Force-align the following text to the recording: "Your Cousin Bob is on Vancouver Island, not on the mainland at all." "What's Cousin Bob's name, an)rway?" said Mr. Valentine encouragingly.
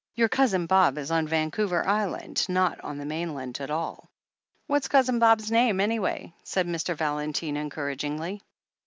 "Your 0.15 0.29
Cousin 0.29 0.65
Bob 0.65 0.97
is 0.97 1.11
on 1.11 1.27
Vancouver 1.27 1.87
Island, 1.87 2.47
not 2.49 2.79
on 2.81 2.97
the 2.97 3.05
mainland 3.05 3.61
at 3.61 3.69
all." 3.69 4.09
"What's 4.65 4.87
Cousin 4.87 5.19
Bob's 5.19 5.51
name, 5.51 5.77
an)rway?" 5.79 6.33
said 6.43 6.65
Mr. 6.65 6.95
Valentine 6.95 7.55
encouragingly. 7.55 8.41